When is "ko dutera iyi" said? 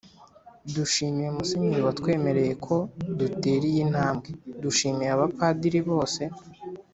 2.65-3.83